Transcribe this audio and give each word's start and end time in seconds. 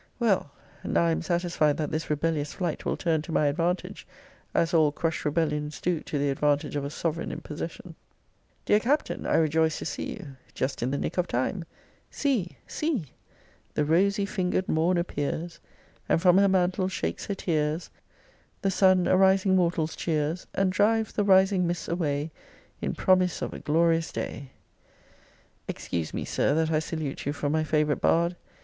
Well, 0.17 0.49
now 0.83 1.03
I 1.05 1.11
am 1.11 1.21
satisfied 1.21 1.77
that 1.77 1.91
this 1.91 2.09
rebellious 2.09 2.53
flight 2.53 2.85
will 2.85 2.97
turn 2.97 3.21
to 3.21 3.31
my 3.31 3.45
advantage, 3.45 4.07
as 4.51 4.73
all 4.73 4.91
crushed 4.91 5.25
rebellions 5.25 5.79
do 5.79 5.99
to 5.99 6.17
the 6.17 6.31
advantage 6.31 6.75
of 6.75 6.83
a 6.83 6.89
sovereign 6.89 7.31
in 7.31 7.41
possession. 7.41 7.93
Dear 8.65 8.79
Captain, 8.79 9.27
I 9.27 9.35
rejoice 9.35 9.77
to 9.77 9.85
see 9.85 10.13
you 10.13 10.37
just 10.55 10.81
in 10.81 10.89
the 10.89 10.97
nick 10.97 11.19
of 11.19 11.27
time 11.27 11.65
See! 12.09 12.57
See! 12.65 13.11
The 13.75 13.85
rosy 13.85 14.25
finger'd 14.25 14.67
morn 14.67 14.97
appears, 14.97 15.59
And 16.09 16.19
from 16.19 16.39
her 16.39 16.49
mantle 16.49 16.87
shakes 16.87 17.27
her 17.27 17.35
tears: 17.35 17.91
The 18.63 18.71
sun 18.71 19.07
arising 19.07 19.55
mortals 19.55 19.95
cheers, 19.95 20.47
And 20.55 20.71
drives 20.71 21.13
the 21.13 21.23
rising 21.23 21.67
mists 21.67 21.87
away, 21.87 22.31
In 22.81 22.95
promise 22.95 23.43
of 23.43 23.53
a 23.53 23.59
glorious 23.59 24.11
day. 24.11 24.53
Excuse 25.67 26.11
me, 26.11 26.25
Sir, 26.25 26.55
that 26.55 26.71
I 26.71 26.79
salute 26.79 27.27
you 27.27 27.33
from 27.33 27.51
my 27.51 27.63
favourite 27.63 28.01
bard. 28.01 28.35